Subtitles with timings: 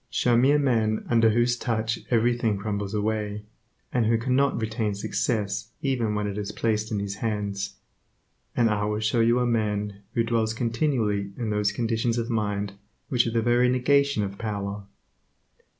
[0.09, 3.43] Show me a man under whose touch everything crumbles away,
[3.93, 7.75] and who cannot retain success even when it is placed in his hands,
[8.57, 12.73] and I will show you a man who dwells continually in those conditions of mind
[13.09, 14.85] which are the very negation of power.